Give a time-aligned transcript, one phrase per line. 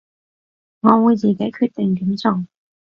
[0.79, 2.43] 我會自己決定點做